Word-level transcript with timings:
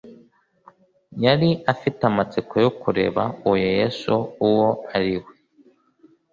yari 1.23 1.49
afite 1.73 2.01
amatsiko 2.09 2.53
yo 2.65 2.71
kureba 2.81 3.23
uwo 3.45 3.55
yesu 3.77 4.13
uwo 4.47 4.69
ari 4.95 5.13
we 5.23 5.33